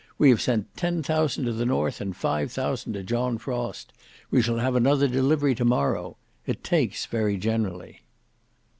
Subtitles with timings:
[0.17, 3.93] We have sent ten thousand to the north and five thousand to John Frost.
[4.31, 6.17] We shall have another delivery tomorrow.
[6.47, 8.01] It takes very generally."